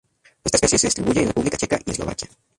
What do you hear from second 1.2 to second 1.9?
en República Checa